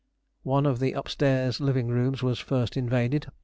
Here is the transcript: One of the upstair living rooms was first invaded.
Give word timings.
One 0.41 0.65
of 0.65 0.79
the 0.79 0.95
upstair 0.95 1.51
living 1.59 1.85
rooms 1.89 2.23
was 2.23 2.39
first 2.39 2.75
invaded. 2.75 3.27